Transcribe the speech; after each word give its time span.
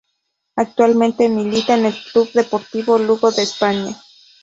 Actualmente 0.55 1.29
milita 1.29 1.75
en 1.77 1.85
el 1.85 1.93
Club 1.93 2.31
Deportivo 2.33 2.97
Lugo 2.97 3.29
de 3.29 3.43
España. 3.43 3.95